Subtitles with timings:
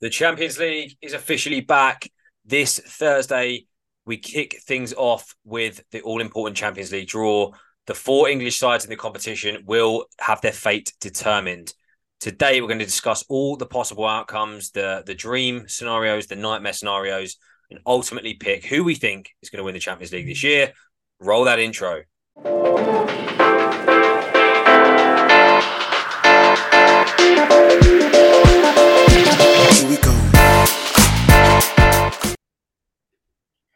[0.00, 2.10] The Champions League is officially back
[2.46, 3.66] this Thursday.
[4.06, 7.52] We kick things off with the all important Champions League draw.
[7.86, 11.74] The four English sides in the competition will have their fate determined.
[12.18, 16.72] Today, we're going to discuss all the possible outcomes, the, the dream scenarios, the nightmare
[16.72, 17.36] scenarios,
[17.70, 20.72] and ultimately pick who we think is going to win the Champions League this year.
[21.18, 22.04] Roll that intro.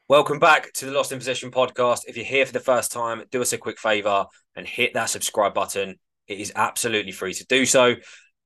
[0.07, 2.01] Welcome back to the Lost in Possession podcast.
[2.07, 5.09] If you're here for the first time, do us a quick favor and hit that
[5.09, 5.99] subscribe button.
[6.29, 7.95] It is absolutely free to do so.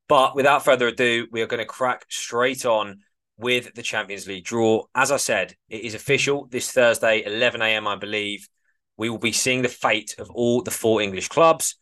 [0.09, 3.01] But without further ado, we are going to crack straight on
[3.39, 4.85] with the Champions League draw.
[4.95, 8.49] As I said, it is official this Thursday, 11 a.m., I believe.
[8.97, 11.75] We will be seeing the fate of all the four English clubs.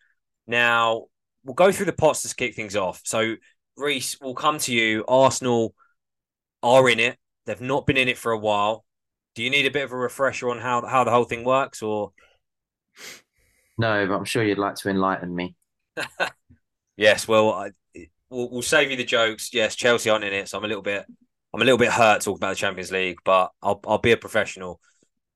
[0.47, 1.05] Now,
[1.45, 3.03] we'll go through the pots to kick things off.
[3.05, 3.34] So,
[3.77, 5.05] Reese, we'll come to you.
[5.06, 5.75] Arsenal
[6.62, 7.19] are in it.
[7.45, 8.86] They've not been in it for a while
[9.37, 11.83] do you need a bit of a refresher on how how the whole thing works,
[11.83, 12.12] or
[13.78, 14.06] no?
[14.06, 15.55] But I'm sure you'd like to enlighten me.
[16.97, 17.70] yes, well, I,
[18.31, 19.51] we'll, we'll save you the jokes.
[19.53, 21.05] Yes, Chelsea aren't in it, so I'm a little bit
[21.55, 24.17] I'm a little bit hurt talking about the Champions League, but I'll I'll be a
[24.17, 24.81] professional.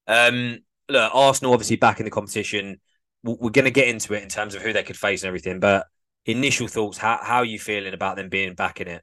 [0.06, 2.80] Um, look, Arsenal obviously back in the competition.
[3.22, 5.60] We're going to get into it in terms of who they could face and everything,
[5.60, 5.86] but
[6.24, 9.02] initial thoughts, how how are you feeling about them being back in it?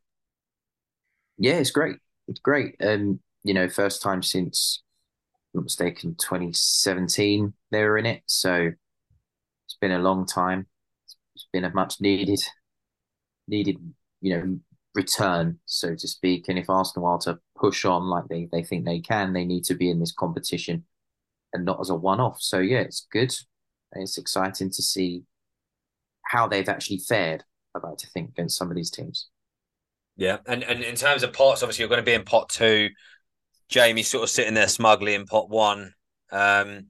[1.37, 1.97] Yeah, it's great.
[2.27, 2.75] It's great.
[2.83, 4.81] Um, you know, first time since
[5.57, 8.23] not mistaken, 2017 they were in it.
[8.25, 8.71] So
[9.65, 10.67] it's been a long time.
[11.35, 12.39] It's been a much needed,
[13.47, 13.77] needed,
[14.21, 14.59] you know,
[14.95, 16.47] return, so to speak.
[16.47, 19.63] And if Arsenal are to push on like they, they think they can, they need
[19.65, 20.85] to be in this competition
[21.53, 22.37] and not as a one off.
[22.41, 23.33] So yeah, it's good.
[23.93, 25.23] It's exciting to see
[26.23, 27.43] how they've actually fared,
[27.75, 29.29] I'd like to think, against some of these teams.
[30.17, 30.37] Yeah.
[30.45, 32.89] And and in terms of pots, obviously you're going to be in pot two.
[33.69, 35.93] Jamie sort of sitting there smugly in pot one.
[36.31, 36.87] Um,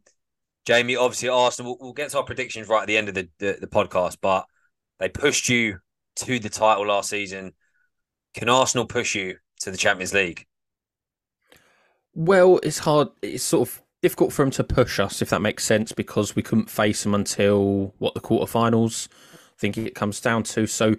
[0.65, 1.71] Jamie, obviously, Arsenal.
[1.71, 4.17] We'll, we'll, get to our predictions right at the end of the, the, the podcast,
[4.21, 4.45] but
[4.99, 5.79] they pushed you
[6.17, 7.53] to the title last season.
[8.33, 10.45] Can Arsenal push you to the Champions League?
[12.13, 13.09] Well, it's hard.
[13.21, 16.43] It's sort of difficult for them to push us, if that makes sense, because we
[16.43, 19.07] couldn't face them until what the quarterfinals.
[19.33, 20.67] I think it comes down to.
[20.67, 20.95] So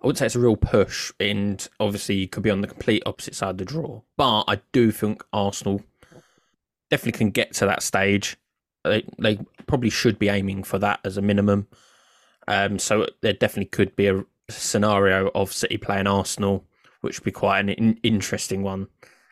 [0.00, 3.02] I wouldn't say it's a real push, and obviously you could be on the complete
[3.04, 4.00] opposite side of the draw.
[4.16, 5.82] But I do think Arsenal
[6.88, 8.36] definitely can get to that stage.
[8.84, 11.66] They, they probably should be aiming for that as a minimum.
[12.46, 16.64] Um, so there definitely could be a scenario of City playing Arsenal,
[17.00, 18.86] which would be quite an in- interesting one,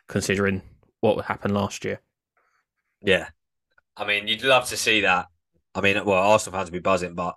[0.07, 0.61] considering
[0.99, 2.01] what happened last year.
[3.01, 3.29] Yeah,
[3.95, 5.27] I mean, you'd love to see that.
[5.73, 7.35] I mean, well, Arsenal fans would be buzzing, but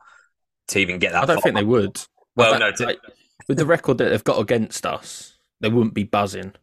[0.69, 2.01] to even get that, I don't far, think they would.
[2.37, 2.99] Well, that, no, to, like,
[3.49, 6.55] with the record that they've got against us, they wouldn't be buzzing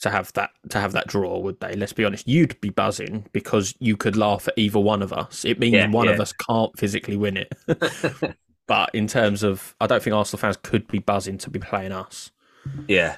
[0.00, 1.74] to have that to have that draw, would they?
[1.74, 2.28] Let's be honest.
[2.28, 5.44] You'd be buzzing because you could laugh at either one of us.
[5.44, 6.12] It means yeah, one yeah.
[6.12, 7.52] of us can't physically win it.
[8.66, 11.92] but in terms of, I don't think Arsenal fans could be buzzing to be playing
[11.92, 12.30] us.
[12.88, 13.16] Yeah.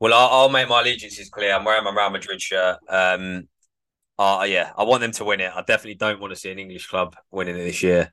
[0.00, 1.54] Well, I'll, I'll make my allegiances clear.
[1.54, 2.78] I'm wearing my Real Madrid shirt.
[2.88, 3.48] Um,
[4.18, 5.52] uh, yeah, I want them to win it.
[5.54, 8.12] I definitely don't want to see an English club winning it this year.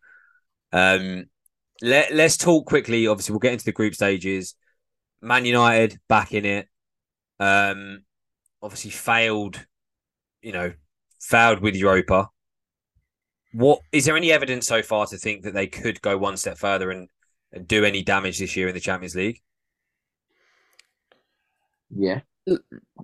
[0.71, 1.25] Um,
[1.81, 3.07] let Let's talk quickly.
[3.07, 4.55] Obviously, we'll get into the group stages.
[5.21, 6.67] Man United back in it.
[7.39, 8.03] Um,
[8.61, 9.65] obviously failed.
[10.41, 10.73] You know,
[11.19, 12.29] failed with Europa.
[13.53, 16.57] What is there any evidence so far to think that they could go one step
[16.57, 17.09] further and,
[17.51, 19.41] and do any damage this year in the Champions League?
[21.89, 22.21] Yeah,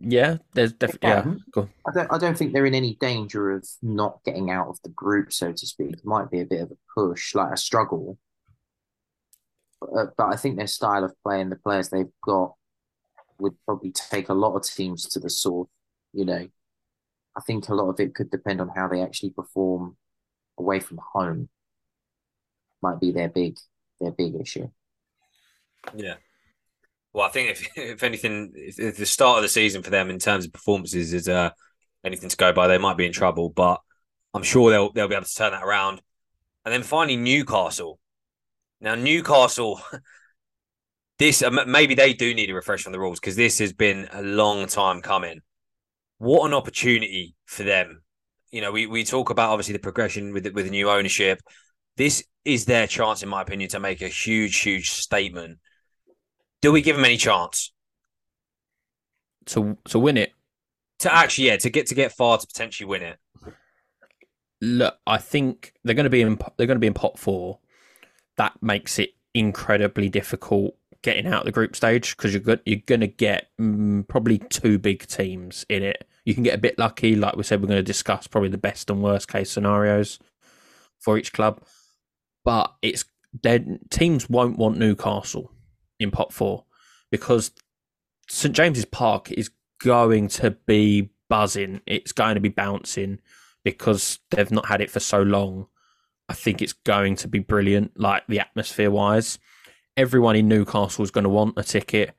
[0.02, 0.38] yeah.
[0.54, 1.10] There's definitely
[1.56, 1.64] yeah.
[1.88, 2.12] I don't.
[2.12, 5.52] I don't think they're in any danger of not getting out of the group, so
[5.52, 5.94] to speak.
[5.94, 8.18] It might be a bit of a push, like a struggle,
[9.82, 12.54] uh, but I think their style of play and the players they've got
[13.40, 15.68] would probably take a lot of teams to the sword.
[16.14, 16.48] You know,
[17.36, 19.98] I think a lot of it could depend on how they actually perform
[20.58, 21.50] away from home.
[22.82, 23.58] Might be their big
[24.00, 24.70] their big issue.
[25.96, 26.16] Yeah.
[27.14, 30.20] Well, I think if if anything, if the start of the season for them in
[30.20, 31.52] terms of performances is uh,
[32.04, 33.50] anything to go by, they might be in trouble.
[33.50, 33.82] But
[34.34, 36.02] I'm sure they'll they'll be able to turn that around.
[36.66, 38.00] And then finally, Newcastle.
[38.82, 39.80] Now, Newcastle,
[41.20, 44.10] this uh, maybe they do need a refresh on the rules because this has been
[44.12, 45.42] a long time coming.
[46.18, 48.02] What an opportunity for them.
[48.52, 51.40] You know, we, we talk about obviously the progression with with the new ownership.
[51.96, 55.60] This is their chance, in my opinion, to make a huge, huge statement.
[56.62, 57.72] Do we give them any chance
[59.48, 60.32] to to win it?
[61.00, 63.20] To actually, yeah, to get to get far to potentially win it.
[64.60, 67.60] Look, I think they're going to be in they're going to be in pot four
[68.42, 73.02] that makes it incredibly difficult getting out of the group stage because you're you're going
[73.02, 76.08] to get mm, probably two big teams in it.
[76.26, 77.62] You can get a bit lucky, like we said.
[77.62, 80.18] We're going to discuss probably the best and worst case scenarios
[81.00, 81.62] for each club,
[82.44, 83.06] but it's
[83.92, 85.52] teams won't want Newcastle
[86.00, 86.66] in pot four
[87.12, 87.52] because
[88.28, 91.82] St James's Park is going to be buzzing.
[91.86, 93.20] It's going to be bouncing
[93.64, 95.68] because they've not had it for so long.
[96.32, 99.38] I think it's going to be brilliant, like the atmosphere wise.
[99.98, 102.16] Everyone in Newcastle is going to want a ticket.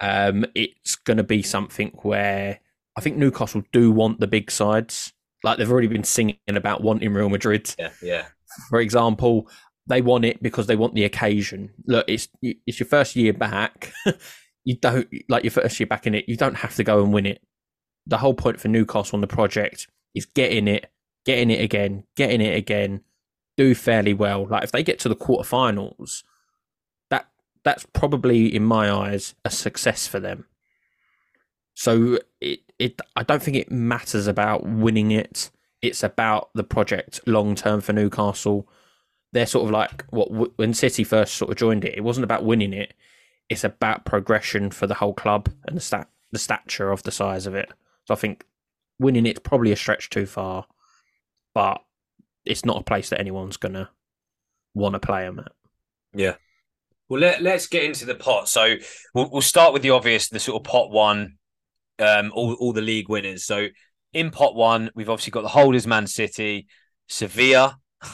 [0.00, 2.60] Um, it's going to be something where
[2.96, 5.12] I think Newcastle do want the big sides.
[5.44, 7.74] Like they've already been singing about wanting Real Madrid.
[7.78, 8.24] Yeah, yeah.
[8.70, 9.50] For example,
[9.86, 11.74] they want it because they want the occasion.
[11.86, 13.92] Look, it's it's your first year back.
[14.64, 16.24] you don't like your first year back in it.
[16.26, 17.42] You don't have to go and win it.
[18.06, 20.90] The whole point for Newcastle on the project is getting it,
[21.26, 23.02] getting it again, getting it again,
[23.56, 24.46] do fairly well.
[24.46, 26.22] Like if they get to the quarterfinals,
[27.10, 27.28] that
[27.64, 30.46] that's probably in my eyes a success for them.
[31.74, 35.50] So it it I don't think it matters about winning it.
[35.82, 38.68] It's about the project long term for Newcastle.
[39.32, 41.96] They're sort of like what when City first sort of joined it.
[41.96, 42.94] It wasn't about winning it.
[43.48, 47.46] It's about progression for the whole club and the stat the stature of the size
[47.46, 47.70] of it.
[48.04, 48.44] So I think
[48.98, 50.66] winning it's probably a stretch too far,
[51.54, 51.82] but
[52.46, 53.90] it's not a place that anyone's gonna
[54.74, 55.52] want to play them at.
[56.14, 56.36] Yeah.
[57.08, 58.48] Well, let, let's get into the pot.
[58.48, 58.76] So
[59.14, 61.36] we'll, we'll start with the obvious, the sort of pot one,
[61.98, 63.44] um, all, all the league winners.
[63.44, 63.68] So
[64.12, 66.66] in pot one, we've obviously got the holders, Man City,
[67.08, 67.78] Sevilla.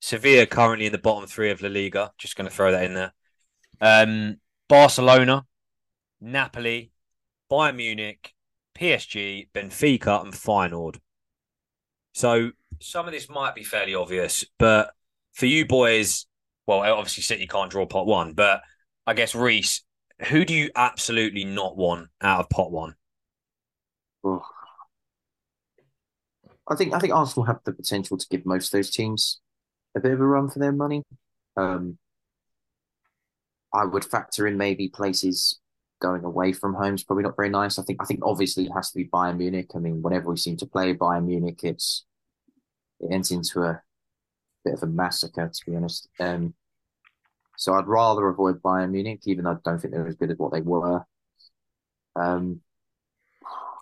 [0.00, 2.10] Sevilla currently in the bottom three of La Liga.
[2.18, 3.12] Just going to throw that in there.
[3.80, 4.38] Um,
[4.68, 5.44] Barcelona,
[6.20, 6.90] Napoli,
[7.50, 8.32] Bayern Munich,
[8.76, 10.98] PSG, Benfica, and Feyenoord.
[12.14, 14.92] So some of this might be fairly obvious, but
[15.32, 16.26] for you boys,
[16.66, 18.62] well, obviously City can't draw pot one, but
[19.06, 19.82] I guess Reese,
[20.28, 22.94] who do you absolutely not want out of pot one?
[26.66, 29.40] I think I think Arsenal have the potential to give most of those teams
[29.96, 31.02] a bit of a run for their money.
[31.56, 31.98] Um,
[33.72, 35.58] I would factor in maybe places
[36.04, 37.78] going away from home is probably not very nice.
[37.78, 39.70] I think I think obviously it has to be Bayern Munich.
[39.74, 42.04] I mean, whenever we seem to play Bayern Munich, it's
[43.00, 43.80] it ends into a
[44.64, 46.08] bit of a massacre, to be honest.
[46.20, 46.54] Um,
[47.56, 50.38] so I'd rather avoid Bayern Munich, even though I don't think they're as good as
[50.38, 51.04] what they were.
[52.16, 52.60] Um,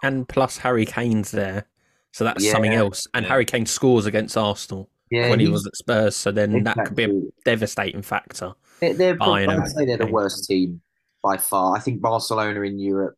[0.03, 1.67] and plus Harry Kane's there,
[2.13, 3.09] so that's yeah, something else.
[3.15, 3.31] And yeah.
[3.31, 6.83] Harry Kane scores against Arsenal yeah, when he was at Spurs, so then exactly.
[6.83, 8.53] that could be a devastating factor.
[8.81, 10.81] They're, they're probably, I'd say they're the worst team
[11.23, 11.77] by far.
[11.77, 13.17] I think Barcelona in Europe,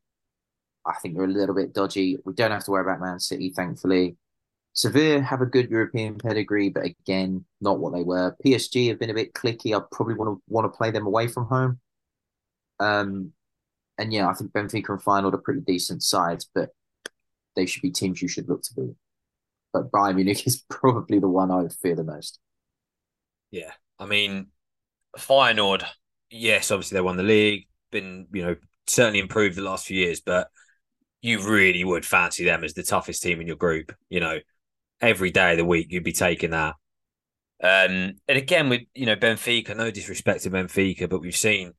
[0.86, 2.18] I think they're a little bit dodgy.
[2.24, 4.16] We don't have to worry about Man City, thankfully.
[4.74, 8.36] Sevilla have a good European pedigree, but again, not what they were.
[8.44, 9.76] PSG have been a bit clicky.
[9.76, 11.80] I probably want to want to play them away from home.
[12.80, 13.32] Um,
[13.98, 16.70] and yeah, I think Benfica and Feyenoord are pretty decent sides, but
[17.54, 18.94] they should be teams you should look to be.
[19.72, 22.40] But Bayern Munich is probably the one I would fear the most.
[23.52, 24.48] Yeah, I mean,
[25.16, 25.84] Feyenoord.
[26.30, 28.56] Yes, obviously they won the league been, you know,
[28.86, 30.48] certainly improved the last few years, but
[31.22, 33.94] you really would fancy them as the toughest team in your group.
[34.10, 34.38] You know,
[35.00, 36.74] every day of the week you'd be taking that.
[37.62, 41.72] Um, and again, with you know Benfica, no disrespect to Benfica, but we've seen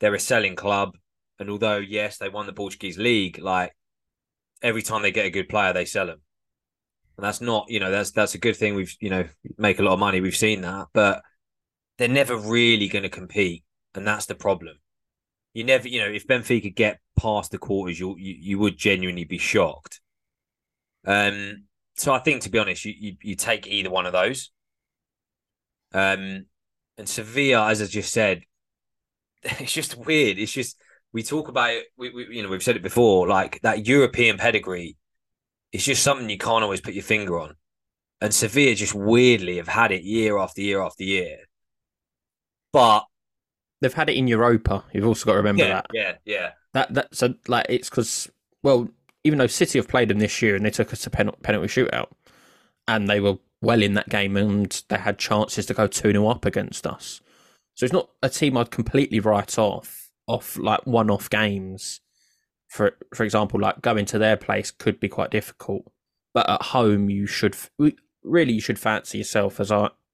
[0.00, 0.96] they're a selling club,
[1.38, 3.76] and although yes, they won the Portuguese league, like
[4.62, 6.22] every time they get a good player, they sell them,
[7.18, 8.74] and that's not you know that's that's a good thing.
[8.74, 9.24] We've you know
[9.58, 10.20] make a lot of money.
[10.20, 11.20] We've seen that, but
[11.98, 14.76] they're never really going to compete, and that's the problem
[15.54, 19.24] you never, you know, if Benfica get past the quarters, you you, you would genuinely
[19.24, 20.00] be shocked.
[21.06, 21.64] Um,
[21.96, 24.50] so I think to be honest, you, you, you take either one of those.
[25.92, 26.46] Um,
[26.96, 28.42] and Sevilla, as I just said,
[29.42, 30.38] it's just weird.
[30.38, 30.76] It's just
[31.12, 31.86] we talk about it.
[31.96, 34.96] We, we you know we've said it before, like that European pedigree.
[35.72, 37.56] It's just something you can't always put your finger on.
[38.20, 41.38] And Sevilla just weirdly have had it year after year after year.
[42.72, 43.04] But
[43.82, 44.84] they've had it in Europa.
[44.92, 45.86] You've also got to remember yeah, that.
[45.92, 46.50] Yeah, yeah.
[46.72, 48.30] That that so like it's because
[48.62, 48.88] well,
[49.24, 51.66] even though City have played them this year and they took us to pen- penalty
[51.68, 52.08] shootout,
[52.88, 56.26] and they were well in that game and they had chances to go two 0
[56.28, 57.20] up against us.
[57.74, 62.00] So it's not a team I'd completely write off off like one off games.
[62.68, 65.90] For for example, like going to their place could be quite difficult,
[66.32, 67.56] but at home you should
[68.22, 69.72] really you should fancy yourself as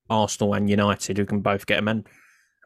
[0.08, 1.88] Arsenal and United who can both get them.
[1.88, 2.06] And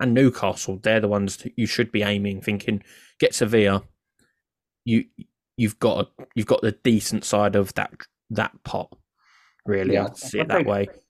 [0.03, 2.83] and Newcastle, they're the ones that you should be aiming, thinking
[3.19, 3.83] get Sevilla.
[4.85, 5.05] You
[5.57, 7.93] you've got a, you've got the decent side of that
[8.31, 8.93] that pot.
[9.65, 10.81] Really, yeah, I'd see it that way.
[10.83, 11.01] I'd say, way.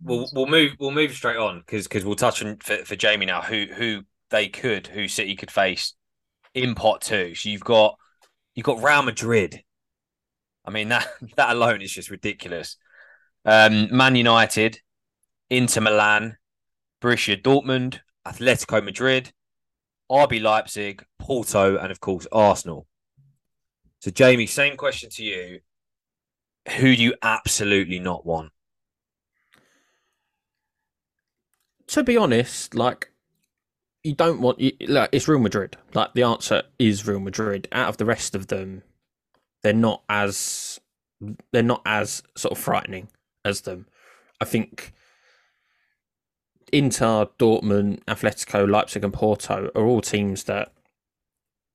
[0.02, 3.26] we'll we'll move we'll move straight on because because we'll touch on for, for Jamie
[3.26, 5.94] now who who they could who City could face
[6.54, 7.34] in pot two.
[7.34, 7.96] So you've got
[8.54, 9.62] you've got Real Madrid.
[10.64, 12.76] I mean that that alone is just ridiculous.
[13.44, 14.80] Um, Man United,
[15.48, 16.36] Inter Milan,
[17.02, 19.32] Borussia Dortmund, Atletico Madrid,
[20.10, 22.86] RB Leipzig, Porto, and of course Arsenal.
[24.00, 25.60] So Jamie, same question to you.
[26.76, 28.52] Who do you absolutely not want?
[31.90, 33.10] To be honest, like
[34.04, 35.76] you don't want you, like it's Real Madrid.
[35.92, 37.66] Like the answer is Real Madrid.
[37.72, 38.82] Out of the rest of them,
[39.64, 40.78] they're not as
[41.52, 43.08] they're not as sort of frightening
[43.44, 43.86] as them.
[44.40, 44.92] I think
[46.72, 50.72] Inter, Dortmund, Atletico, Leipzig, and Porto are all teams that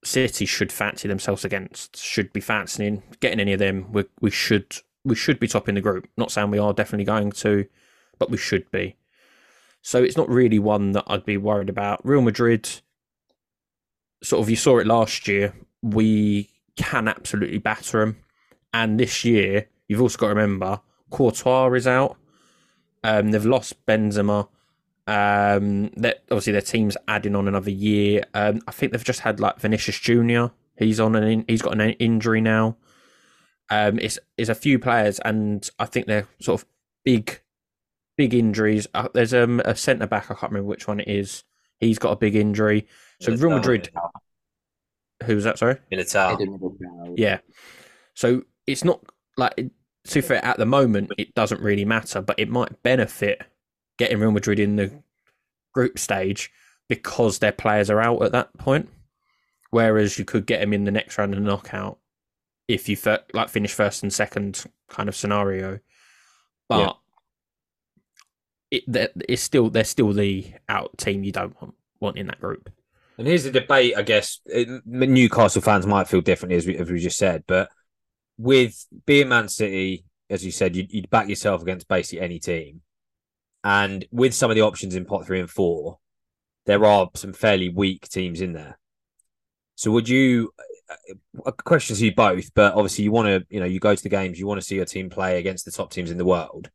[0.06, 1.98] City should fancy themselves against.
[1.98, 3.92] Should be fancying getting any of them.
[3.92, 6.08] We we should we should be topping the group.
[6.16, 7.66] Not saying we are definitely going to,
[8.18, 8.96] but we should be.
[9.86, 12.04] So it's not really one that I'd be worried about.
[12.04, 12.68] Real Madrid,
[14.24, 15.54] sort of, you saw it last year.
[15.84, 18.18] We can absolutely batter them,
[18.74, 22.18] and this year you've also got to remember Courtois is out.
[23.04, 24.48] Um, they've lost Benzema.
[25.06, 25.92] Um,
[26.32, 28.24] obviously their team's adding on another year.
[28.34, 30.50] Um, I think they've just had like Vinicius Junior.
[30.80, 32.78] He's on an in, he's got an injury now.
[33.70, 36.68] Um, it's it's a few players, and I think they're sort of
[37.04, 37.40] big,
[38.18, 38.88] big injuries.
[38.94, 40.26] Uh, there's um, a centre back.
[40.26, 41.44] I can't remember which one it is.
[41.80, 42.88] He's got a big injury.
[43.22, 43.90] So Real Madrid.
[45.24, 45.58] Who's that?
[45.58, 47.16] Sorry, Militao.
[47.18, 47.40] Yeah.
[48.14, 49.02] So it's not
[49.38, 49.70] like
[50.08, 53.42] to fair at the moment it doesn't really matter, but it might benefit
[53.98, 54.92] getting Real Madrid in the
[55.74, 56.52] group stage
[56.88, 58.90] because their players are out at that point.
[59.72, 61.98] Whereas you could get them in the next round of knockout
[62.68, 62.98] if you
[63.34, 65.80] like finish first and second kind of scenario.
[66.70, 66.92] But yeah.
[68.76, 72.70] It it's still they're still the out team you don't want want in that group.
[73.18, 74.42] And here's the debate, I guess.
[74.86, 77.70] Newcastle fans might feel differently, as we, as we just said, but
[78.38, 82.82] with being Man City, as you said, you'd, you'd back yourself against basically any team.
[83.64, 86.00] And with some of the options in pot three and four,
[86.66, 88.78] there are some fairly weak teams in there.
[89.76, 90.52] So would you
[90.90, 91.14] uh,
[91.46, 94.04] a question to you both, but obviously you want to, you know, you go to
[94.04, 96.26] the games, you want to see your team play against the top teams in the
[96.26, 96.70] world.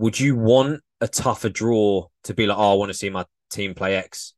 [0.00, 3.26] Would you want a tougher draw to be like, oh, I want to see my
[3.50, 4.32] team play X?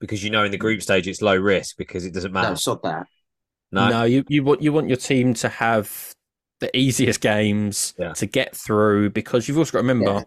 [0.00, 2.48] Because you know in the group stage it's low risk because it doesn't matter.
[2.48, 3.06] No, stop that.
[3.70, 6.12] No, no, you, you want you want your team to have
[6.58, 8.12] the easiest games yeah.
[8.14, 10.22] to get through because you've also got to remember yeah.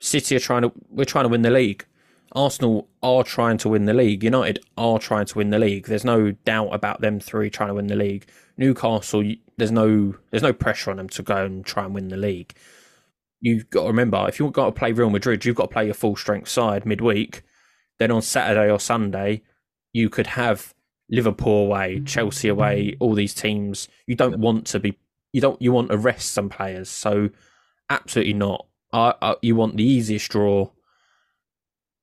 [0.00, 1.84] City are trying to we're trying to win the league.
[2.32, 4.24] Arsenal are trying to win the league.
[4.24, 5.88] United are trying to win the league.
[5.88, 8.26] There's no doubt about them three trying to win the league.
[8.56, 12.16] Newcastle, there's no there's no pressure on them to go and try and win the
[12.16, 12.54] league.
[13.40, 15.86] You've got to remember if you've got to play Real Madrid, you've got to play
[15.86, 17.42] your full strength side midweek.
[17.98, 19.42] Then on Saturday or Sunday,
[19.92, 20.74] you could have
[21.10, 23.88] Liverpool away, Chelsea away, all these teams.
[24.06, 24.98] You don't want to be.
[25.32, 25.60] You don't.
[25.60, 26.88] You want to rest some players.
[26.88, 27.30] So
[27.88, 28.66] absolutely not.
[28.92, 30.70] I, I, you want the easiest draw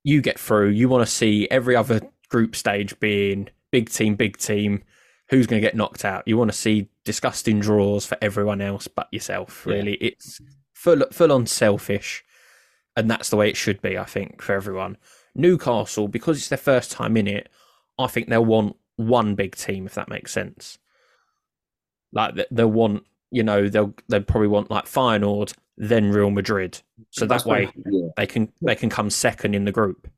[0.03, 0.69] you get through.
[0.69, 4.83] You want to see every other group stage being big team, big team.
[5.29, 6.25] Who's going to get knocked out?
[6.25, 9.65] You want to see disgusting draws for everyone else but yourself.
[9.65, 10.11] Really, yeah.
[10.11, 10.39] it's
[10.77, 12.23] full full on selfish,
[12.95, 13.97] and that's the way it should be.
[13.97, 14.97] I think for everyone.
[15.35, 17.47] Newcastle, because it's their first time in it,
[17.99, 20.79] I think they'll want one big team if that makes sense.
[22.11, 26.81] Like they'll want, you know, they'll they'll probably want like Feyenoord, then Real Madrid.
[27.11, 28.07] So that way yeah.
[28.15, 30.09] they can they can come second in the group.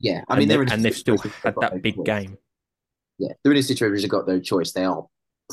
[0.00, 2.06] Yeah, I mean, and, they, and they've still had that big choice.
[2.06, 2.38] game.
[3.18, 4.72] Yeah, they're in a situation they've got no choice.
[4.72, 5.06] They are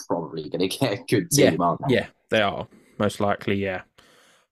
[0.08, 1.66] probably going to get a good team, yeah.
[1.66, 1.96] aren't they?
[1.96, 3.56] Yeah, they are most likely.
[3.56, 3.82] Yeah,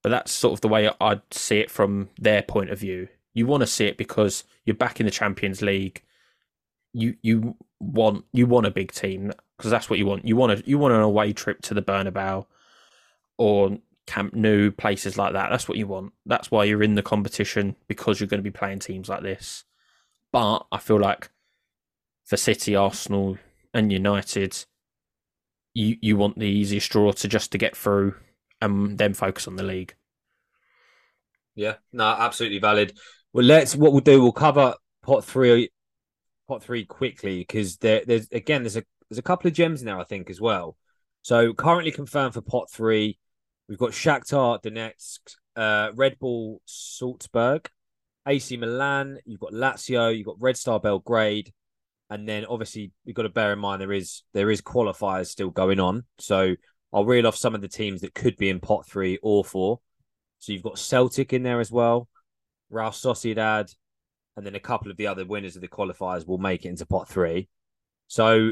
[0.03, 3.07] but that's sort of the way I'd see it from their point of view.
[3.33, 6.03] You want to see it because you're back in the Champions League.
[6.93, 10.25] You you want you want a big team because that's what you want.
[10.25, 12.45] You want a you want an away trip to the Bernabeu
[13.37, 13.77] or
[14.07, 15.49] Camp Nou, places like that.
[15.49, 16.13] That's what you want.
[16.25, 19.65] That's why you're in the competition because you're going to be playing teams like this.
[20.31, 21.29] But I feel like
[22.25, 23.37] for City, Arsenal,
[23.73, 24.65] and United,
[25.73, 28.15] you you want the easiest draw to just to get through
[28.61, 29.95] and then focus on the league.
[31.55, 32.97] Yeah, no, absolutely valid.
[33.33, 34.21] Well, let's what we'll do.
[34.21, 35.69] We'll cover pot three,
[36.47, 39.87] pot three quickly because there, there's again there's a there's a couple of gems in
[39.87, 40.77] there I think as well.
[41.23, 43.17] So currently confirmed for pot three.
[43.67, 45.19] We've got Shakhtar Donetsk,
[45.57, 47.69] uh, Red Bull Salzburg,
[48.27, 51.51] AC Milan, you've got Lazio, you've got Red Star Belgrade,
[52.09, 55.49] and then obviously you've got to bear in mind there is there is qualifiers still
[55.49, 56.03] going on.
[56.19, 56.55] So
[56.93, 59.79] I'll reel off some of the teams that could be in pot three or four.
[60.39, 62.07] So you've got Celtic in there as well,
[62.69, 63.73] Real Sociedad,
[64.35, 66.85] and then a couple of the other winners of the qualifiers will make it into
[66.85, 67.49] pot three.
[68.07, 68.51] So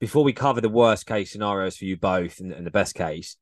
[0.00, 3.36] before we cover the worst case scenarios for you both and, and the best case,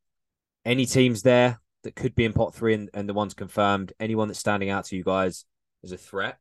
[0.64, 4.28] any teams there that could be in pot three and, and the ones confirmed, anyone
[4.28, 5.44] that's standing out to you guys
[5.84, 6.38] as a threat?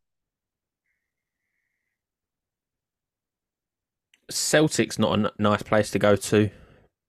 [4.29, 6.49] Celtic's not a n- nice place to go to.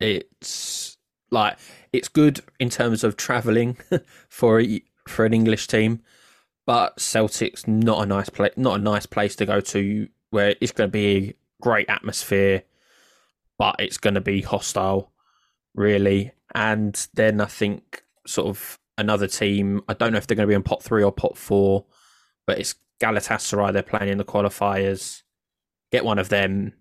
[0.00, 0.96] It's
[1.30, 1.58] like
[1.92, 3.78] it's good in terms of travelling
[4.28, 6.02] for a, for an English team,
[6.66, 8.52] but Celtic's not a nice place.
[8.56, 12.64] Not a nice place to go to where it's going to be a great atmosphere,
[13.58, 15.12] but it's going to be hostile,
[15.74, 16.32] really.
[16.54, 19.82] And then I think sort of another team.
[19.88, 21.86] I don't know if they're going to be in pot three or pot four,
[22.46, 23.72] but it's Galatasaray.
[23.72, 25.22] They're playing in the qualifiers.
[25.92, 26.72] Get one of them.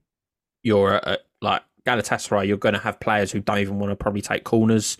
[0.64, 2.48] You're a, like Galatasaray.
[2.48, 4.98] You're going to have players who don't even want to probably take corners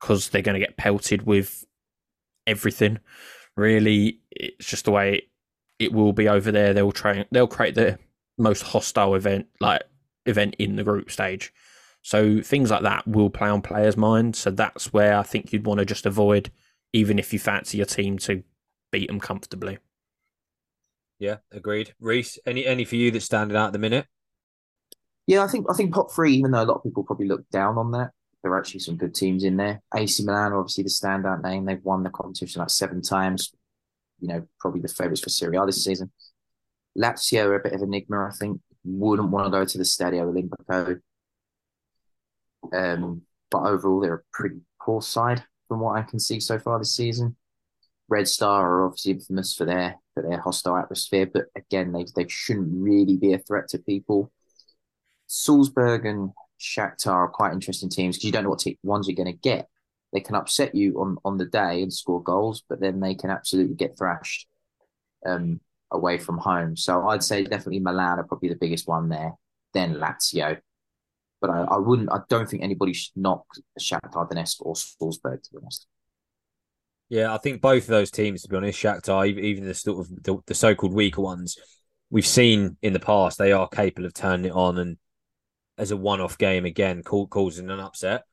[0.00, 1.64] because they're going to get pelted with
[2.46, 2.98] everything.
[3.56, 5.22] Really, it's just the way
[5.78, 6.72] it will be over there.
[6.72, 7.26] They'll try.
[7.30, 7.98] They'll create the
[8.38, 9.82] most hostile event, like
[10.26, 11.52] event in the group stage.
[12.02, 14.38] So things like that will play on players' minds.
[14.38, 16.50] So that's where I think you'd want to just avoid,
[16.92, 18.42] even if you fancy your team to
[18.90, 19.78] beat them comfortably.
[21.18, 21.94] Yeah, agreed.
[22.00, 24.06] Reese, any any for you that's standing out at the minute?
[25.30, 27.48] Yeah, I think I think pot three, even though a lot of people probably look
[27.50, 28.10] down on that,
[28.42, 29.80] there are actually some good teams in there.
[29.94, 31.64] AC Milan, are obviously the standout name.
[31.64, 33.54] They've won the competition like seven times.
[34.18, 36.10] You know, probably the favourites for Serie A this season.
[36.98, 38.60] Lazio are a bit of enigma, I think.
[38.82, 41.00] Wouldn't want to go to the Stadio Olimpico.
[42.72, 43.22] Um,
[43.52, 46.96] but overall, they're a pretty poor side from what I can see so far this
[46.96, 47.36] season.
[48.08, 52.26] Red Star are obviously infamous for their for their hostile atmosphere, but again, they they
[52.28, 54.32] shouldn't really be a threat to people.
[55.32, 59.32] Salzburg and Shakhtar are quite interesting teams because you don't know what ones you're going
[59.32, 59.68] to get.
[60.12, 63.30] They can upset you on on the day and score goals, but then they can
[63.30, 64.48] absolutely get thrashed
[65.24, 65.60] um,
[65.92, 66.76] away from home.
[66.76, 69.34] So I'd say definitely Milan are probably the biggest one there.
[69.72, 70.58] Then Lazio,
[71.40, 72.10] but I, I wouldn't.
[72.10, 73.46] I don't think anybody should knock
[73.80, 75.86] Shakhtar Donetsk or Salzburg to be honest.
[77.08, 80.24] Yeah, I think both of those teams, to be honest, Shakhtar, even the sort of
[80.24, 81.56] the, the so-called weaker ones,
[82.10, 84.96] we've seen in the past they are capable of turning it on and
[85.80, 88.24] as a one-off game again, causing an upset.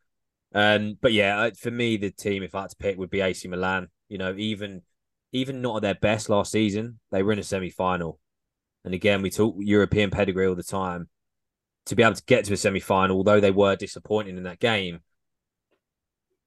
[0.53, 3.47] Um, but yeah, for me, the team, if I had to pick, would be AC
[3.47, 3.87] Milan.
[4.09, 4.81] You know, even
[5.31, 8.19] even not at their best last season, they were in a semi-final,
[8.83, 11.09] and again, we talk European pedigree all the time.
[11.85, 14.99] To be able to get to a semi-final, although they were disappointing in that game,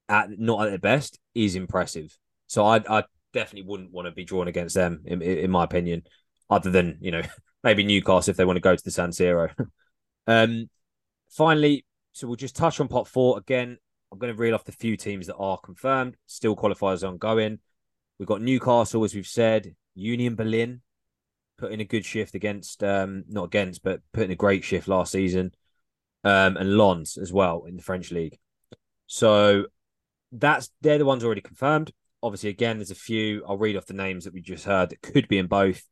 [0.06, 2.16] at not at their best, is impressive.
[2.46, 6.02] So I, I definitely wouldn't want to be drawn against them, in, in my opinion.
[6.50, 7.22] Other than you know
[7.64, 9.50] maybe Newcastle if they want to go to the San Siro.
[10.26, 10.68] um,
[11.31, 13.79] finally, so we'll just touch on pot four again.
[14.12, 16.16] I'm going to reel off the few teams that are confirmed.
[16.27, 17.61] Still qualifiers ongoing.
[18.19, 20.83] We've got Newcastle, as we've said, Union Berlin
[21.61, 25.55] putting a good shift against, um, not against, but putting a great shift last season,
[26.25, 28.38] um, and Lens as well in the French league.
[29.07, 29.66] So
[30.33, 31.93] that's they're the ones already confirmed.
[32.23, 33.45] Obviously, again, there's a few.
[33.47, 35.83] I'll read off the names that we just heard that could be in both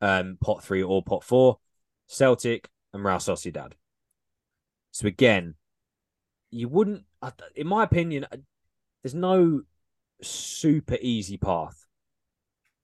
[0.00, 1.58] um, pot three or pot four:
[2.06, 3.72] Celtic and Real Sociedad.
[4.92, 5.54] So again,
[6.50, 7.04] you wouldn't,
[7.56, 8.36] in my opinion, uh,
[9.02, 9.62] there's no
[10.22, 11.86] super easy path.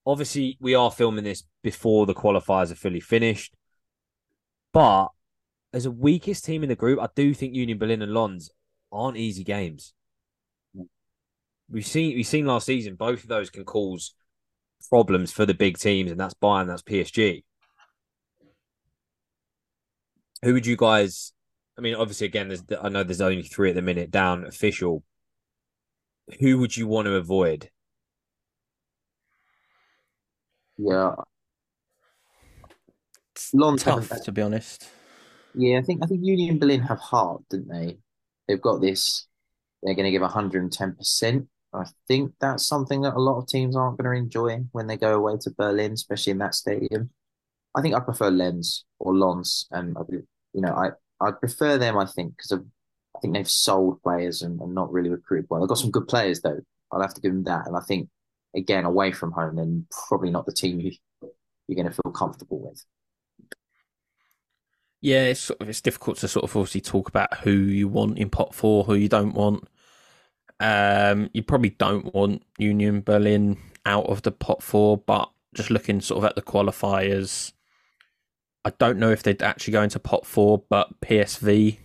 [0.07, 3.55] Obviously, we are filming this before the qualifiers are fully finished,
[4.73, 5.09] but
[5.75, 8.51] as a weakest team in the group, I do think Union Berlin and Lens
[8.91, 9.93] aren't easy games.
[11.71, 14.15] We've seen we've seen last season both of those can cause
[14.89, 17.45] problems for the big teams, and that's Bayern, that's PSG.
[20.43, 21.33] Who would you guys
[21.79, 25.05] I mean, obviously, again, there's I know there's only three at the minute down official.
[26.41, 27.71] Who would you want to avoid?
[30.77, 31.15] Yeah,
[33.53, 34.89] Long tough to be honest.
[35.55, 37.99] Yeah, I think I think Union Berlin have heart, didn't they?
[38.47, 39.27] They've got this.
[39.83, 41.49] They're going to give 110 percent.
[41.73, 44.97] I think that's something that a lot of teams aren't going to enjoy when they
[44.97, 47.11] go away to Berlin, especially in that stadium.
[47.75, 52.07] I think I prefer Lens or Lens, and you know, I I'd prefer them, I
[52.07, 55.61] think, because I think they've sold players and, and, not really recruited well.
[55.61, 56.61] They've got some good players, though.
[56.93, 57.67] I'll have to give them that.
[57.67, 58.09] And I think,
[58.55, 60.93] again, away from home, then probably not the team you,
[61.67, 62.85] you're going to feel comfortable with.
[65.01, 68.19] Yeah, it's sort of, it's difficult to sort of obviously talk about who you want
[68.19, 69.69] in pot four, who you don't want.
[70.61, 76.01] Um, you probably don't want Union Berlin out of the pot four, but just looking
[76.01, 77.53] sort of at the qualifiers,
[78.65, 81.79] I don't know if they'd actually go into pot four, but PSV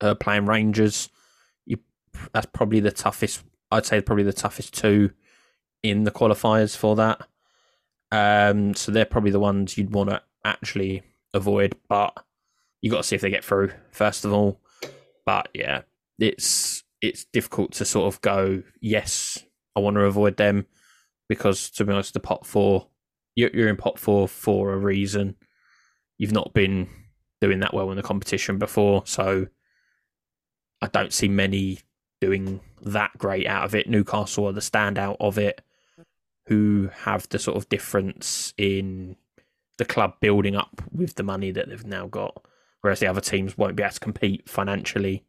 [0.00, 1.08] uh, playing Rangers,
[1.64, 1.78] you
[2.32, 3.42] that's probably the toughest.
[3.70, 5.10] I'd say probably the toughest two
[5.82, 7.26] in the qualifiers for that.
[8.10, 12.24] Um, so they're probably the ones you'd want to actually avoid, but
[12.82, 14.60] you got to see if they get through first of all.
[15.24, 15.82] But yeah,
[16.18, 19.38] it's it's difficult to sort of go yes,
[19.74, 20.66] I want to avoid them
[21.28, 22.88] because to be honest, the pot four
[23.34, 25.36] you're, you're in pot four for a reason.
[26.22, 26.88] You've not been
[27.40, 29.48] doing that well in the competition before, so
[30.80, 31.80] I don't see many
[32.20, 33.88] doing that great out of it.
[33.88, 35.62] Newcastle are the standout of it,
[36.46, 39.16] who have the sort of difference in
[39.78, 42.46] the club building up with the money that they've now got,
[42.82, 45.24] whereas the other teams won't be able to compete financially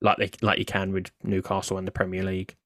[0.00, 2.56] like they like you can with Newcastle and the Premier League.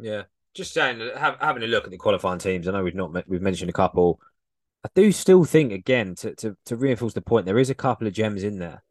[0.00, 0.22] Yeah,
[0.54, 2.66] just saying, have, having a look at the qualifying teams.
[2.66, 4.18] I know we've not we've mentioned a couple.
[4.86, 8.06] I do still think again to, to to reinforce the point, there is a couple
[8.06, 8.84] of gems in there.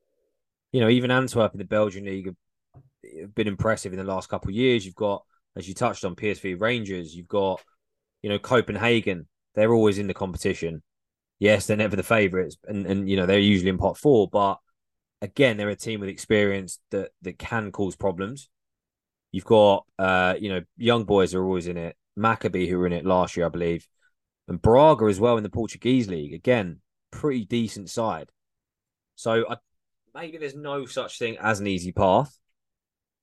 [0.74, 4.50] You know, even Antwerp in the Belgian league have, been impressive in the last couple
[4.50, 4.86] of years.
[4.86, 5.24] You've got,
[5.56, 7.16] as you touched on, PSV Rangers.
[7.16, 7.62] You've got,
[8.22, 9.28] you know, Copenhagen.
[9.54, 10.84] They're always in the competition.
[11.40, 14.58] Yes, they're never the favourites, and and you know they're usually in pot four, but
[15.22, 18.50] again, they're a team with experience that that can cause problems.
[19.32, 21.96] You've got, uh, you know, young boys are always in it.
[22.18, 23.88] Maccabi, who were in it last year, I believe,
[24.48, 26.34] and Braga as well in the Portuguese league.
[26.34, 26.80] Again,
[27.12, 28.30] pretty decent side.
[29.16, 29.58] So I,
[30.14, 32.38] maybe there's no such thing as an easy path,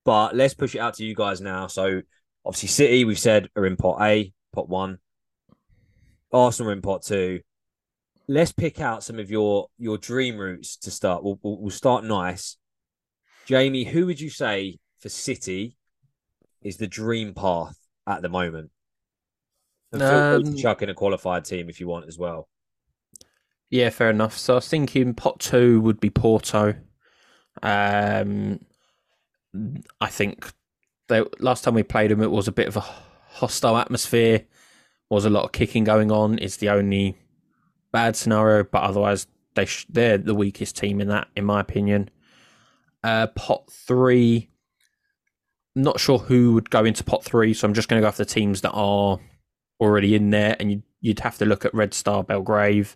[0.05, 1.67] but let's push it out to you guys now.
[1.67, 2.03] So
[2.45, 4.99] obviously, City, we've said, are in pot A, pot one.
[6.33, 7.41] Arsenal are in pot two.
[8.29, 11.23] Let's pick out some of your your dream routes to start.
[11.23, 12.57] We'll, we'll, we'll start nice.
[13.47, 15.77] Jamie, who would you say for City
[16.63, 18.71] is the dream path at the moment?
[19.93, 22.49] And feel free Um, chuck in a qualified team if you want as well.
[23.71, 24.37] Yeah, fair enough.
[24.37, 26.75] So I was thinking pot two would be Porto.
[27.63, 28.61] Um,
[30.01, 30.51] I think
[31.09, 34.47] they last time we played them, it was a bit of a hostile atmosphere.
[35.11, 36.39] Was a lot of kicking going on.
[36.39, 37.19] It's the only
[37.93, 42.09] bad scenario, but otherwise they sh- they're the weakest team in that, in my opinion.
[43.05, 44.49] Uh, pot three.
[45.75, 48.19] Not sure who would go into pot three, so I'm just going to go for
[48.19, 49.19] the teams that are
[49.83, 52.89] already in there, and you'd, you'd have to look at Red Star Belgrade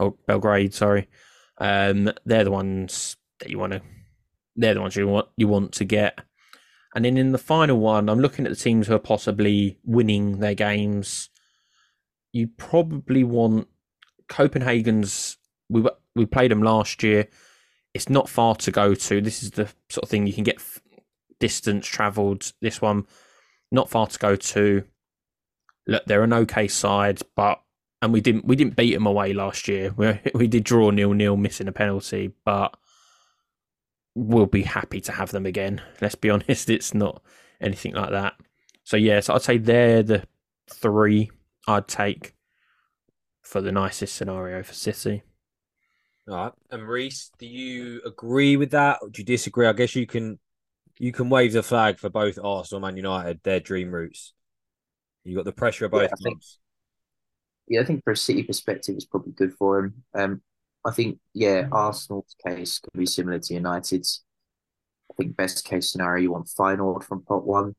[0.00, 1.08] or Belgrade, sorry.
[1.58, 3.82] Um, they're the ones that you want to.
[4.56, 6.18] They're the ones you want you want to get.
[6.94, 10.38] And then in the final one, I'm looking at the teams who are possibly winning
[10.38, 11.28] their games.
[12.32, 13.68] You probably want
[14.28, 15.36] Copenhagen's.
[15.68, 17.28] We were- we played them last year.
[17.94, 19.20] It's not far to go to.
[19.20, 20.80] This is the sort of thing you can get f-
[21.40, 22.52] distance travelled.
[22.60, 23.06] This one,
[23.72, 24.84] not far to go to.
[25.86, 27.60] Look, they're an okay side, but
[28.02, 29.92] and we didn't we didn't beat them away last year.
[29.96, 32.76] We we did draw nil nil, missing a penalty, but
[34.14, 35.82] we'll be happy to have them again.
[36.00, 37.22] Let's be honest, it's not
[37.60, 38.34] anything like that.
[38.84, 40.24] So yes, I'd say they're the
[40.70, 41.30] three
[41.66, 42.34] I'd take
[43.42, 45.22] for the nicest scenario for City.
[46.28, 46.52] All right.
[46.70, 48.98] And Reese, do you agree with that?
[49.00, 49.66] Or do you disagree?
[49.66, 50.38] I guess you can
[50.98, 54.33] you can wave the flag for both Arsenal and Man United, their dream routes.
[55.24, 56.58] You got the pressure of both Yeah, I think- clubs.
[57.66, 60.04] Yeah, I think for a City perspective, it's probably good for him.
[60.14, 60.42] Um,
[60.84, 64.22] I think, yeah, Arsenal's case could be similar to United's.
[65.10, 67.74] I think best case scenario, you want Feyenoord from pot one.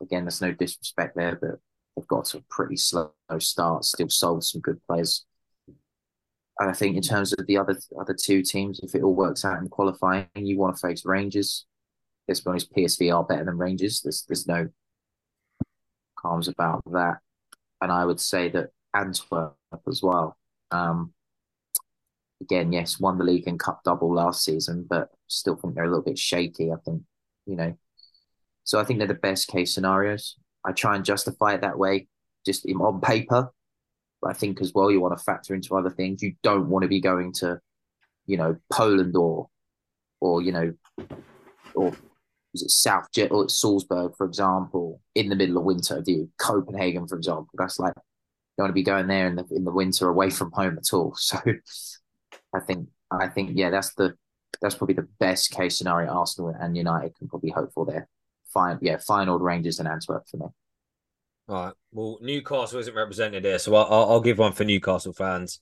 [0.00, 1.60] Again, there's no disrespect there, but
[1.94, 5.26] they've got a pretty slow start, still sold some good players.
[6.58, 9.44] And I think in terms of the other other two teams, if it all works
[9.44, 11.66] out in qualifying, you want to face Rangers.
[12.26, 14.00] Let's be honest, PSV are better than Rangers.
[14.00, 14.68] There's there's no
[16.26, 17.18] qualms about that.
[17.80, 19.54] And I would say that Antwerp
[19.88, 20.36] as well.
[20.70, 21.12] Um,
[22.40, 25.88] again, yes, won the league and cup double last season, but still think they're a
[25.88, 26.72] little bit shaky.
[26.72, 27.02] I think,
[27.46, 27.76] you know,
[28.64, 30.36] so I think they're the best case scenarios.
[30.64, 32.08] I try and justify it that way,
[32.44, 33.52] just on paper.
[34.20, 36.22] But I think as well, you want to factor into other things.
[36.22, 37.60] You don't want to be going to,
[38.26, 39.48] you know, Poland or,
[40.20, 40.72] or you know,
[41.74, 41.92] or
[42.56, 46.02] is it Shakhtar or Salzburg, for example, in the middle of winter?
[46.02, 47.48] Do you Copenhagen, for example?
[47.54, 47.94] That's like
[48.56, 50.92] don't want to be going there in the in the winter away from home at
[50.92, 51.14] all.
[51.26, 51.38] So
[52.54, 54.14] I think I think yeah, that's the
[54.62, 58.08] that's probably the best case scenario Arsenal and United can probably hope for there.
[58.52, 60.46] Fine, yeah, Feyenoord Rangers and Antwerp for me.
[61.48, 61.74] All right.
[61.92, 65.60] Well, Newcastle isn't represented here, so I'll, I'll give one for Newcastle fans.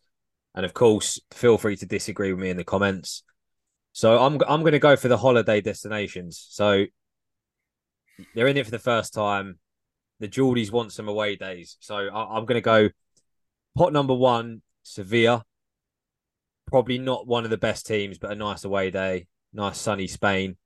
[0.54, 3.24] And of course, feel free to disagree with me in the comments.
[3.94, 6.44] So I'm I'm going to go for the holiday destinations.
[6.50, 6.86] So
[8.34, 9.60] they're in it for the first time.
[10.18, 12.88] The Geordies want some away days, so I, I'm going to go
[13.76, 15.44] pot number one, Sevilla.
[16.66, 19.28] Probably not one of the best teams, but a nice away day.
[19.52, 20.56] Nice sunny Spain.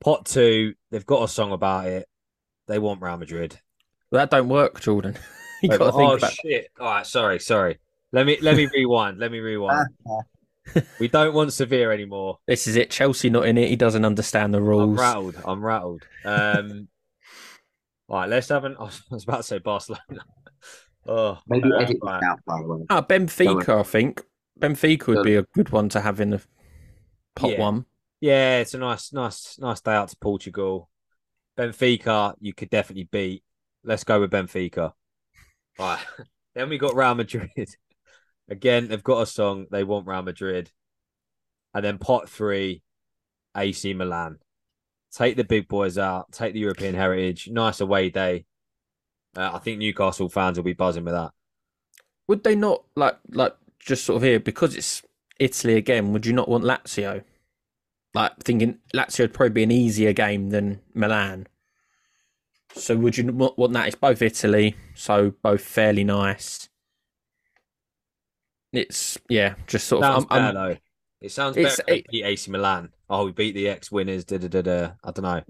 [0.00, 2.08] Pot two, they've got a song about it.
[2.66, 3.60] They want Real Madrid.
[4.10, 5.16] Well, that don't work, Jordan.
[5.62, 6.32] you got to oh think oh, about.
[6.32, 6.70] shit!
[6.80, 7.78] All right, sorry, sorry.
[8.10, 9.18] Let me let me rewind.
[9.18, 9.86] Let me rewind.
[11.00, 12.38] we don't want Sevilla anymore.
[12.46, 12.90] This is it.
[12.90, 13.68] Chelsea not in it.
[13.68, 14.98] He doesn't understand the rules.
[14.98, 15.42] I'm rattled.
[15.44, 16.02] I'm rattled.
[16.24, 16.88] Um,
[18.08, 18.76] all right, let's have an.
[18.80, 20.02] I was about to say Barcelona.
[21.06, 22.20] oh, Maybe uh, edit right.
[22.20, 22.86] that out, by the way.
[22.90, 24.22] Ah, Benfica, I think.
[24.58, 26.42] Benfica would be a good one to have in the
[27.34, 27.60] pot Yeah.
[27.60, 27.84] one.
[28.20, 30.88] Yeah, it's a nice, nice, nice day out to Portugal.
[31.58, 33.42] Benfica, you could definitely beat.
[33.84, 34.92] Let's go with Benfica.
[35.78, 35.98] All right.
[36.54, 37.50] Then we got Real Madrid.
[38.48, 39.66] Again, they've got a song.
[39.70, 40.70] They want Real Madrid.
[41.74, 42.82] And then pot three,
[43.56, 44.38] AC Milan.
[45.12, 46.32] Take the big boys out.
[46.32, 47.48] Take the European heritage.
[47.50, 48.46] Nice away day.
[49.36, 51.32] Uh, I think Newcastle fans will be buzzing with that.
[52.28, 55.02] Would they not like like just sort of here because it's
[55.38, 56.12] Italy again?
[56.12, 57.22] Would you not want Lazio?
[58.14, 61.46] Like thinking Lazio would probably be an easier game than Milan.
[62.74, 63.86] So would you not want that?
[63.86, 66.68] It's both Italy, so both fairly nice.
[68.76, 70.28] It's yeah, just sort of.
[70.30, 70.76] I'm- I'm- though.
[71.20, 71.82] It sounds better.
[71.88, 72.92] it- beat AC Milan.
[73.08, 74.24] Oh, we beat the ex winners.
[74.24, 74.92] Da da da da.
[75.02, 75.42] I don't know.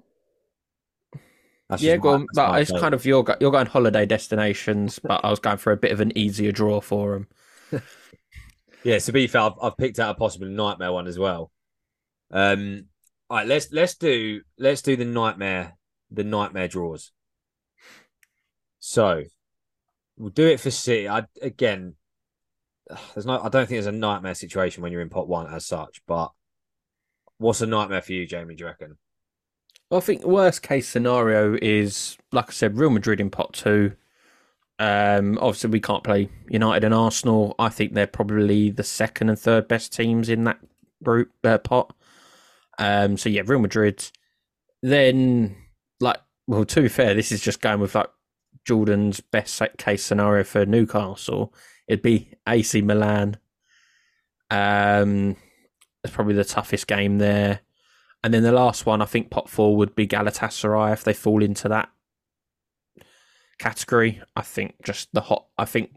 [1.68, 2.26] That's yeah, go on.
[2.32, 5.76] But it's kind of you're you're going holiday destinations, but I was going for a
[5.76, 7.26] bit of an easier draw for
[7.72, 7.82] them.
[8.84, 11.50] Yeah, to be fair, I've, I've picked out a possible nightmare one as well.
[12.30, 12.84] Um,
[13.28, 15.76] all right, let's let's do let's do the nightmare
[16.12, 17.10] the nightmare draws.
[18.78, 19.24] So
[20.16, 21.08] we'll do it for City.
[21.08, 21.96] I again,
[23.14, 23.40] there's no.
[23.40, 26.02] I don't think there's a nightmare situation when you're in pot one as such.
[26.06, 26.32] But
[27.38, 28.54] what's a nightmare for you, Jamie?
[28.54, 28.98] Do you reckon?
[29.90, 33.92] Well, I think worst case scenario is, like I said, Real Madrid in pot two.
[34.78, 37.54] Um, obviously, we can't play United and Arsenal.
[37.58, 40.58] I think they're probably the second and third best teams in that
[41.02, 41.94] group uh, pot.
[42.78, 44.10] Um, so yeah, Real Madrid.
[44.82, 45.56] Then,
[46.00, 48.10] like, well, to be fair, this is just going with like
[48.64, 51.54] Jordan's best case scenario for Newcastle.
[51.88, 53.38] It'd be AC Milan.
[54.50, 55.36] Um,
[56.02, 57.60] it's probably the toughest game there.
[58.22, 61.42] And then the last one, I think pot four would be Galatasaray if they fall
[61.42, 61.90] into that
[63.58, 64.20] category.
[64.34, 65.46] I think just the hot.
[65.56, 65.94] I think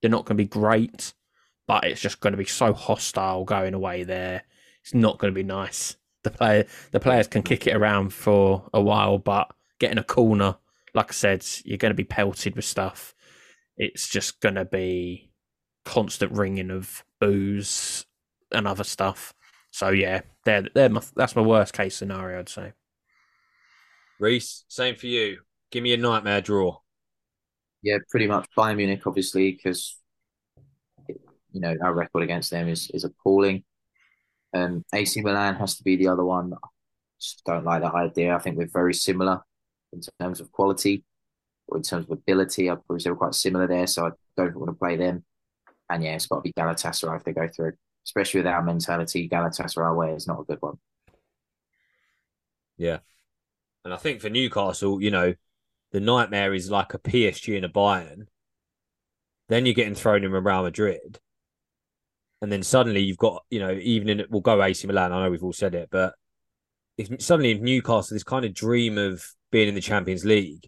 [0.00, 1.14] they're not going to be great,
[1.66, 4.42] but it's just going to be so hostile going away there.
[4.82, 5.96] It's not going to be nice.
[6.24, 10.56] The player, the players can kick it around for a while, but getting a corner,
[10.94, 13.14] like I said, you're going to be pelted with stuff.
[13.76, 15.30] It's just going to be
[15.84, 18.04] constant ringing of boos
[18.52, 19.34] and other stuff.
[19.70, 22.38] So yeah, they're, they're my, that's my worst case scenario.
[22.40, 22.72] I'd say.
[24.20, 25.38] Reese, same for you.
[25.70, 26.78] Give me a nightmare draw.
[27.82, 29.98] Yeah, pretty much Bayern Munich, obviously, because
[31.08, 33.64] you know our record against them is is appalling.
[34.54, 36.52] Um, AC Milan has to be the other one.
[36.52, 36.68] I
[37.18, 38.36] just don't like that idea.
[38.36, 39.40] I think we're very similar
[39.92, 41.04] in terms of quality
[41.68, 42.70] or in terms of ability.
[42.70, 45.24] I'd probably say we're quite similar there, so I don't want to play them.
[45.90, 47.72] And yeah, it's got to be Galatasaray if they go through,
[48.06, 49.28] especially with our mentality.
[49.28, 50.78] Galatasaray away is not a good one.
[52.76, 52.98] Yeah.
[53.84, 55.34] And I think for Newcastle, you know,
[55.92, 58.26] the nightmare is like a PSG and a Bayern.
[59.48, 61.18] Then you're getting thrown in with Real Madrid.
[62.40, 65.12] And then suddenly you've got, you know, even in we'll go AC Milan.
[65.12, 66.14] I know we've all said it, but
[66.96, 70.66] if suddenly if Newcastle, this kind of dream of being in the Champions League,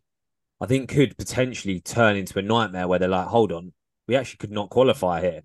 [0.61, 3.73] I think could potentially turn into a nightmare where they're like, hold on,
[4.07, 5.43] we actually could not qualify here.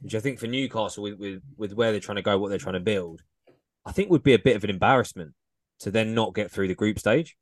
[0.00, 2.58] Which I think for Newcastle, with, with, with where they're trying to go, what they're
[2.58, 3.22] trying to build,
[3.84, 5.32] I think would be a bit of an embarrassment
[5.80, 7.36] to then not get through the group stage.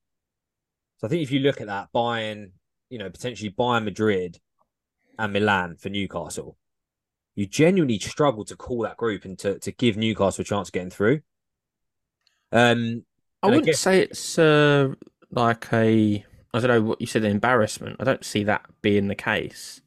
[0.98, 2.52] So I think if you look at that, Bayern,
[2.90, 4.38] you know, potentially Bayern Madrid
[5.18, 6.56] and Milan for Newcastle,
[7.34, 10.72] you genuinely struggle to call that group and to, to give Newcastle a chance of
[10.72, 11.20] getting through.
[12.52, 13.04] Um,
[13.42, 14.94] I wouldn't guess- say it's uh,
[15.30, 16.24] like a.
[16.54, 17.24] I don't know what you said.
[17.24, 17.96] Embarrassment.
[17.98, 19.80] I don't see that being the case,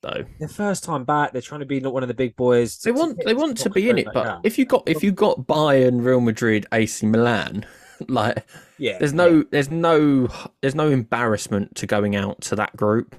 [0.00, 0.24] though.
[0.38, 2.78] The first time back, they're trying to be not one of the big boys.
[2.78, 5.40] They want they want to be in it, but if you got if you got
[5.48, 7.66] Bayern, Real Madrid, AC Milan,
[8.08, 8.46] like
[8.78, 10.28] yeah, there's no there's no
[10.60, 13.16] there's no embarrassment to going out to that group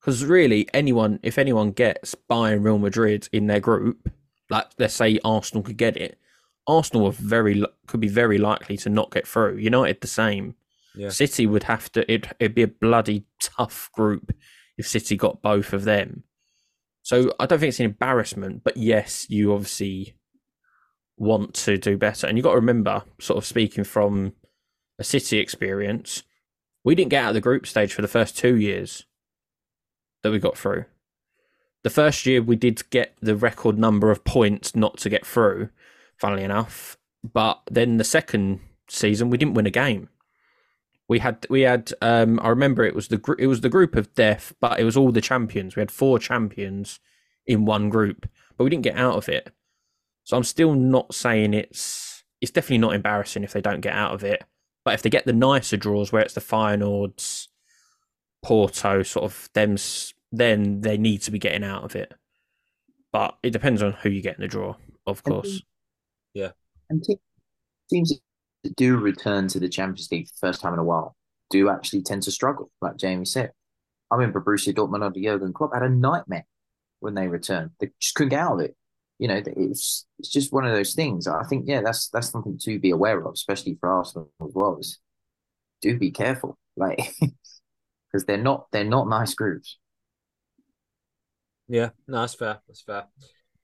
[0.00, 4.10] because really anyone if anyone gets Bayern, Real Madrid in their group,
[4.48, 6.18] like let's say Arsenal could get it,
[6.66, 9.56] Arsenal are very could be very likely to not get through.
[9.56, 10.54] United the same.
[10.98, 11.10] Yeah.
[11.10, 12.12] City would have to.
[12.12, 14.32] It, it'd be a bloody tough group
[14.76, 16.24] if City got both of them.
[17.02, 20.16] So I don't think it's an embarrassment, but yes, you obviously
[21.16, 24.34] want to do better, and you've got to remember, sort of speaking from
[24.98, 26.24] a City experience,
[26.84, 29.06] we didn't get out of the group stage for the first two years.
[30.22, 30.84] that we got through.
[31.84, 35.70] The first year we did get the record number of points not to get through,
[36.16, 36.98] funnily enough.
[37.22, 40.08] But then the second season we didn't win a game.
[41.08, 43.96] We had we had um I remember it was the gr- it was the group
[43.96, 45.74] of death, but it was all the champions.
[45.74, 47.00] We had four champions
[47.46, 49.50] in one group, but we didn't get out of it.
[50.24, 54.12] So I'm still not saying it's it's definitely not embarrassing if they don't get out
[54.12, 54.44] of it.
[54.84, 57.48] But if they get the nicer draws where it's the Feyenoords,
[58.42, 59.76] Porto, sort of them,
[60.30, 62.14] then they need to be getting out of it.
[63.12, 65.62] But it depends on who you get in the draw, of course.
[66.34, 66.50] Yeah.
[66.90, 67.20] And te-
[67.90, 68.18] teams
[68.68, 71.16] that do return to the Champions League for the first time in a while
[71.50, 73.52] do actually tend to struggle, like Jamie said.
[74.10, 76.46] I remember Borussia Dortmund under Jurgen Klopp had a nightmare
[77.00, 77.70] when they returned.
[77.80, 78.76] They just couldn't get out of it.
[79.18, 81.26] You know, it's it's just one of those things.
[81.26, 84.78] I think, yeah, that's that's something to be aware of, especially for Arsenal as well.
[84.78, 84.98] Is
[85.82, 89.78] do be careful, like because they're not they're not nice groups.
[91.66, 92.60] Yeah, no, that's fair.
[92.66, 93.06] That's fair.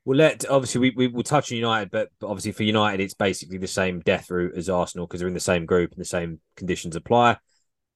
[0.04, 3.14] We'll let obviously we, we will touch on United, but, but obviously for United it's
[3.14, 6.04] basically the same death route as Arsenal because they're in the same group and the
[6.04, 7.38] same conditions apply.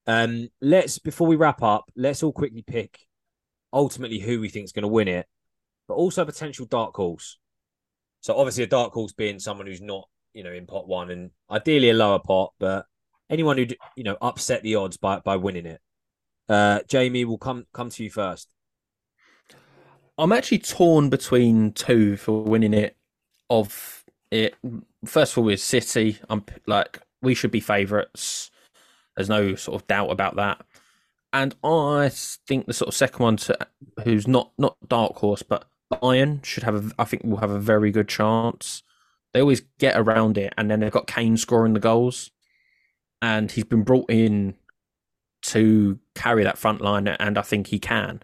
[0.07, 2.99] Um, let's before we wrap up, let's all quickly pick
[3.73, 5.27] ultimately who we think is going to win it,
[5.87, 7.39] but also potential dark horse.
[8.21, 11.31] So obviously a dark horse being someone who's not you know in pot one and
[11.51, 12.87] ideally a lower pot, but
[13.29, 13.67] anyone who
[13.97, 15.81] you know upset the odds by by winning it.
[16.49, 18.49] Uh, Jamie, will come come to you first.
[20.19, 22.97] I'm actually torn between two for winning it.
[23.49, 24.57] Of it,
[25.07, 26.19] first of all, is City.
[26.29, 28.51] I'm like we should be favourites.
[29.17, 30.61] There's no sort of doubt about that.
[31.33, 33.57] And I think the sort of second one to
[34.05, 36.75] who's not not dark horse, but Bayern should have.
[36.75, 38.83] A, I think will have a very good chance.
[39.33, 42.31] They always get around it, and then they've got Kane scoring the goals,
[43.23, 44.57] and he's been brought in
[45.43, 48.23] to carry that front line, and I think he can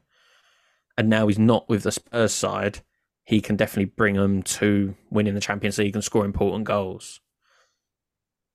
[0.96, 2.80] and now he's not with the Spurs side,
[3.24, 7.20] he can definitely bring them to winning the Champions League and score important goals.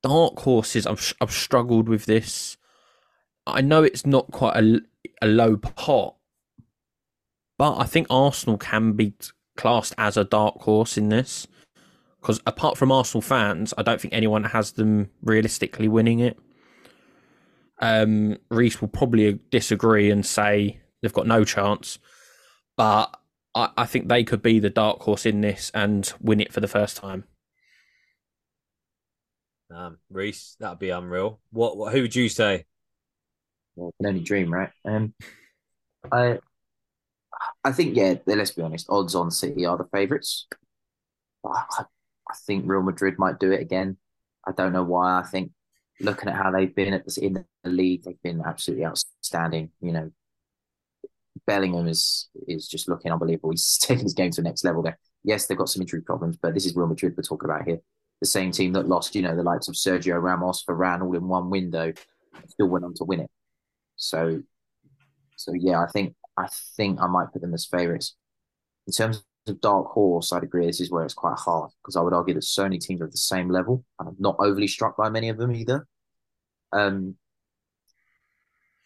[0.02, 2.58] Dark horses, I've I've struggled with this.
[3.46, 4.82] I know it's not quite a,
[5.22, 6.16] a low pot,
[7.58, 9.14] but I think Arsenal can be
[9.58, 11.48] classed as a dark horse in this.
[12.22, 16.38] Because apart from Arsenal fans, I don't think anyone has them realistically winning it.
[17.80, 21.98] Um, Reese will probably disagree and say they've got no chance
[22.80, 23.20] but
[23.54, 26.62] I, I think they could be the dark horse in this and win it for
[26.62, 27.26] the first time.
[29.70, 31.42] Um, Reese, that'd be unreal.
[31.52, 31.92] What, what?
[31.92, 32.64] Who would you say?
[33.76, 34.70] Well, can only dream, right?
[34.86, 35.14] Um,
[36.10, 36.40] I,
[37.66, 38.16] I think yeah.
[38.26, 38.88] Let's be honest.
[38.90, 40.48] Odds on City are the favourites.
[41.46, 41.84] I,
[42.30, 43.98] I think Real Madrid might do it again.
[44.48, 45.20] I don't know why.
[45.20, 45.52] I think
[46.00, 49.72] looking at how they've been at the, in the league, they've been absolutely outstanding.
[49.82, 50.12] You know,
[51.46, 53.52] Bellingham is is just looking unbelievable.
[53.52, 54.98] He's taking his game to the next level there.
[55.24, 57.80] Yes, they've got some injury problems, but this is Real Madrid we're talking about here.
[58.22, 61.28] The same team that lost, you know, the likes of Sergio Ramos, Varane, all in
[61.28, 61.94] one window,
[62.48, 63.32] still went on to win it.
[63.96, 64.42] So,
[65.38, 68.16] so yeah, I think I think I might put them as favourites.
[68.88, 70.66] In terms of dark horse, I'd agree.
[70.66, 73.06] This is where it's quite hard because I would argue that so many teams are
[73.06, 73.84] at the same level.
[74.00, 75.88] I'm not overly struck by many of them either.
[76.72, 77.16] Um,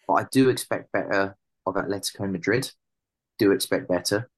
[0.08, 2.72] but I do expect better of Atletico Madrid.
[3.40, 4.30] Do expect better,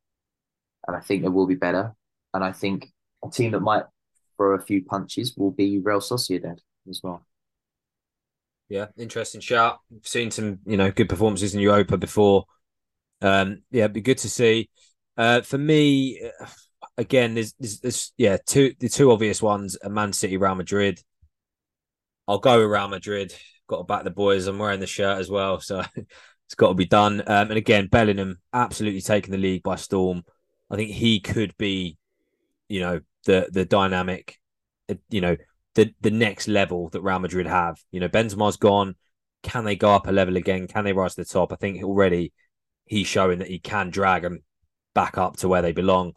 [0.87, 1.95] and I think they will be better.
[2.33, 2.91] And I think
[3.23, 3.83] a team that might
[4.37, 6.59] throw a few punches will be Real Sociedad
[6.89, 7.25] as well.
[8.69, 9.79] Yeah, interesting shout.
[9.93, 12.45] I've seen some, you know, good performances in Europa before.
[13.21, 14.69] Um, yeah, it'd be good to see.
[15.17, 16.21] Uh, for me,
[16.97, 21.01] again, there's, there's, there's, yeah, two the two obvious ones: are Man City, Real Madrid.
[22.27, 23.33] I'll go with Real Madrid.
[23.67, 24.47] Got to back the boys.
[24.47, 25.83] I'm wearing the shirt as well, so
[26.45, 27.21] it's got to be done.
[27.21, 30.23] Um, and again, Bellingham absolutely taking the league by storm.
[30.69, 31.97] I think he could be,
[32.69, 34.39] you know, the the dynamic,
[34.89, 35.37] uh, you know,
[35.75, 37.79] the the next level that Real Madrid have.
[37.91, 38.95] You know, Benzema's gone.
[39.43, 40.67] Can they go up a level again?
[40.67, 41.51] Can they rise to the top?
[41.51, 42.33] I think already
[42.85, 44.43] he's showing that he can drag them
[44.93, 46.13] back up to where they belong.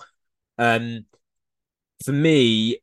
[0.58, 1.06] Um,
[2.04, 2.78] for me,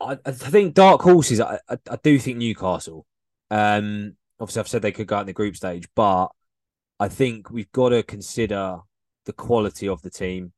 [0.00, 1.40] I, I think dark horses.
[1.40, 3.06] I, I, I do think Newcastle.
[3.50, 6.28] Um, obviously, I've said they could go out in the group stage, but
[7.02, 8.78] I think we've got to consider
[9.26, 10.52] the quality of the team.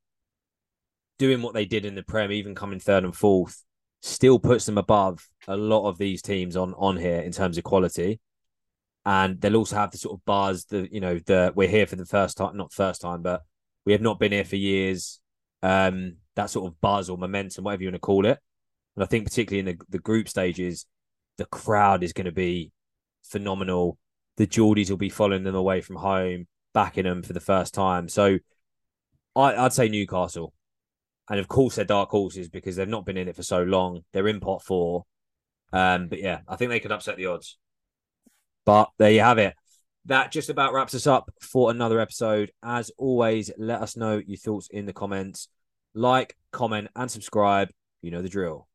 [1.18, 3.64] Doing what they did in the Prem, even coming third and fourth,
[4.02, 7.64] still puts them above a lot of these teams on on here in terms of
[7.64, 8.20] quality.
[9.06, 11.96] And they'll also have the sort of buzz, the you know, the we're here for
[11.96, 13.40] the first time, not first time, but
[13.86, 15.20] we have not been here for years.
[15.62, 18.38] Um, that sort of buzz or momentum, whatever you want to call it.
[18.96, 20.84] And I think particularly in the, the group stages,
[21.38, 22.70] the crowd is going to be
[23.22, 23.96] phenomenal
[24.36, 26.46] the Geordies will be following them away from home.
[26.74, 28.08] backing them for the first time.
[28.08, 28.38] So
[29.34, 30.52] I, I'd say Newcastle.
[31.30, 34.02] And of course, they're dark horses because they've not been in it for so long.
[34.12, 35.04] They're in pot four.
[35.72, 37.56] Um, but yeah, I think they could upset the odds.
[38.66, 39.54] But there you have it.
[40.06, 42.50] That just about wraps us up for another episode.
[42.62, 45.48] As always, let us know your thoughts in the comments.
[45.94, 47.70] Like, comment, and subscribe.
[48.02, 48.68] You know the drill.